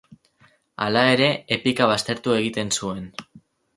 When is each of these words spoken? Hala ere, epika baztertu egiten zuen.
Hala 0.85 1.03
ere, 1.17 1.27
epika 1.57 1.91
baztertu 1.91 2.35
egiten 2.39 2.77
zuen. 2.81 3.07